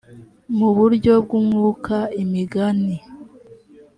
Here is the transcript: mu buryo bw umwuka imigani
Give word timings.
mu 0.57 0.69
buryo 0.77 1.13
bw 1.23 1.31
umwuka 1.41 1.95
imigani 2.23 2.95